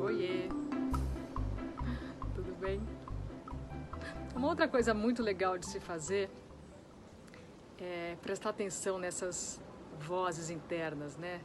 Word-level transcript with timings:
Oiê! 0.00 0.48
Tudo 2.34 2.54
bem? 2.60 2.80
Uma 4.34 4.48
outra 4.48 4.66
coisa 4.68 4.92
muito 4.94 5.22
legal 5.22 5.58
de 5.58 5.66
se 5.66 5.80
fazer 5.80 6.30
é 7.78 8.16
prestar 8.22 8.50
atenção 8.50 8.98
nessas 8.98 9.60
vozes 9.98 10.50
internas, 10.50 11.16
né? 11.16 11.40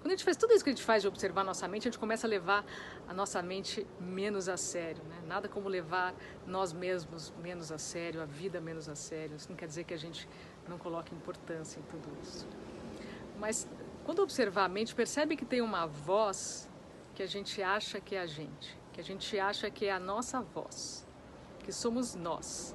Quando 0.00 0.12
a 0.12 0.16
gente 0.16 0.24
faz 0.24 0.36
tudo 0.36 0.54
isso 0.54 0.62
que 0.62 0.70
a 0.70 0.72
gente 0.72 0.84
faz 0.84 1.02
de 1.02 1.08
observar 1.08 1.42
nossa 1.44 1.66
mente, 1.66 1.88
a 1.88 1.90
gente 1.90 1.98
começa 1.98 2.26
a 2.26 2.30
levar 2.30 2.64
a 3.08 3.12
nossa 3.12 3.42
mente 3.42 3.84
menos 4.00 4.48
a 4.48 4.56
sério, 4.56 5.02
né? 5.04 5.16
Nada 5.26 5.48
como 5.48 5.68
levar 5.68 6.14
nós 6.46 6.72
mesmos 6.72 7.32
menos 7.42 7.72
a 7.72 7.78
sério, 7.78 8.22
a 8.22 8.24
vida 8.24 8.60
menos 8.60 8.88
a 8.88 8.94
sério. 8.94 9.34
Isso 9.36 9.48
não 9.48 9.56
quer 9.56 9.66
dizer 9.66 9.84
que 9.84 9.92
a 9.92 9.98
gente 9.98 10.28
não 10.68 10.78
coloque 10.78 11.12
importância 11.14 11.80
em 11.80 11.82
tudo 11.82 12.08
isso. 12.22 12.46
Mas 13.38 13.68
quando 14.04 14.20
observar 14.20 14.64
a 14.64 14.68
mente, 14.68 14.94
percebe 14.94 15.36
que 15.36 15.44
tem 15.44 15.60
uma 15.60 15.86
voz 15.86 16.70
que 17.14 17.22
a 17.22 17.26
gente 17.26 17.60
acha 17.60 18.00
que 18.00 18.14
é 18.14 18.20
a 18.20 18.26
gente, 18.26 18.78
que 18.92 19.00
a 19.00 19.04
gente 19.04 19.38
acha 19.38 19.68
que 19.70 19.86
é 19.86 19.92
a 19.92 19.98
nossa 19.98 20.40
voz, 20.40 21.06
que 21.64 21.72
somos 21.72 22.14
nós. 22.14 22.74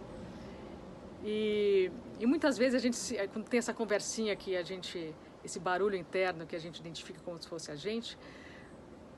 E, 1.23 1.89
e 2.19 2.25
muitas 2.25 2.57
vezes 2.57 2.75
a 2.75 2.79
gente, 2.79 2.97
quando 3.31 3.47
tem 3.47 3.57
essa 3.57 3.73
conversinha 3.73 4.35
que 4.35 4.57
a 4.57 4.61
gente 4.61 5.15
esse 5.43 5.59
barulho 5.59 5.95
interno 5.95 6.45
que 6.45 6.55
a 6.55 6.59
gente 6.59 6.79
identifica 6.79 7.19
como 7.23 7.37
se 7.41 7.47
fosse 7.47 7.71
a 7.71 7.75
gente, 7.75 8.17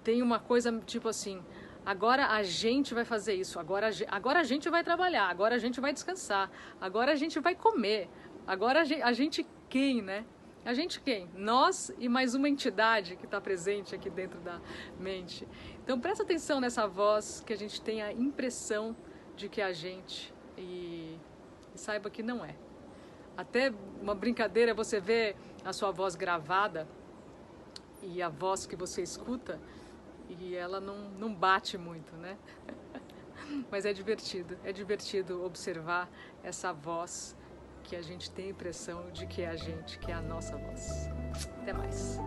tem 0.03 0.21
uma 0.21 0.39
coisa 0.39 0.71
tipo 0.85 1.07
assim: 1.07 1.43
agora 1.85 2.27
a 2.27 2.43
gente 2.43 2.93
vai 2.93 3.05
fazer 3.05 3.33
isso, 3.33 3.59
agora, 3.59 3.89
agora 4.09 4.39
a 4.39 4.43
gente 4.43 4.69
vai 4.69 4.83
trabalhar, 4.83 5.27
agora 5.30 5.55
a 5.55 5.57
gente 5.57 5.80
vai 5.80 5.93
descansar, 5.93 6.49
agora 6.80 7.11
a 7.11 7.16
gente 7.16 7.39
vai 7.39 7.55
comer, 7.55 8.09
agora 8.45 8.81
a 8.81 8.83
gente, 8.83 9.02
a 9.02 9.13
gente 9.13 9.45
quem, 9.69 10.02
né? 10.02 10.25
A 10.63 10.73
gente 10.73 10.99
quem? 10.99 11.30
Nós 11.35 11.91
e 11.99 12.09
mais 12.09 12.33
uma 12.33 12.49
entidade 12.49 13.16
que 13.16 13.25
está 13.25 13.39
presente 13.39 13.94
aqui 13.94 14.09
dentro 14.09 14.39
da 14.39 14.59
mente. 15.00 15.47
Então 15.83 16.00
presta 16.00 16.23
atenção 16.23 16.59
nessa 16.59 16.88
voz 16.88 17.44
que 17.45 17.53
a 17.53 17.55
gente 17.55 17.80
tem 17.80 18.02
a 18.02 18.11
impressão 18.11 18.95
de 19.35 19.47
que 19.47 19.61
é 19.61 19.66
a 19.66 19.72
gente 19.72 20.33
e, 20.57 21.19
e 21.75 21.78
saiba 21.78 22.09
que 22.09 22.23
não 22.23 22.44
é. 22.44 22.55
Até 23.38 23.73
uma 24.02 24.16
brincadeira 24.16 24.73
você 24.73 25.00
vê 25.00 25.36
a 25.64 25.73
sua 25.73 25.91
voz 25.91 26.16
gravada 26.16 26.88
e 28.02 28.22
a 28.22 28.30
voz 28.30 28.66
que 28.66 28.75
você 28.75 29.02
escuta 29.02 29.59
e 30.30 30.55
ela 30.55 30.80
não, 30.80 31.09
não 31.11 31.33
bate 31.33 31.78
muito, 31.78 32.16
né? 32.16 32.38
Mas 33.69 33.86
é 33.86 33.94
divertido, 33.94 34.58
é 34.63 34.72
divertido 34.72 35.44
observar 35.44 36.09
essa 36.44 36.72
voz 36.72 37.36
que 37.83 37.95
a 37.95 38.02
gente 38.02 38.31
tem 38.31 38.47
a 38.47 38.50
impressão 38.50 39.11
de 39.11 39.28
que 39.28 39.41
é 39.41 39.50
a 39.50 39.56
gente, 39.56 40.00
que 40.00 40.11
é 40.11 40.16
a 40.16 40.22
nossa 40.22 40.58
voz. 40.58 41.08
Até 41.61 41.73
mais. 41.73 42.19